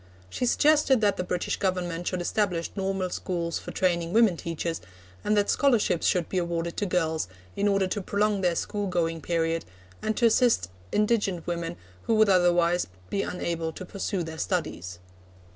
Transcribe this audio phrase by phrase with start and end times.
[0.31, 4.81] She suggested that the British Government should establish normal schools for training women teachers,
[5.23, 9.21] and that scholarships should be awarded to girls in order to prolong their school going
[9.21, 9.63] period,
[10.01, 11.75] and to assist indigent women
[12.07, 14.97] who would otherwise be unable to pursue their studies.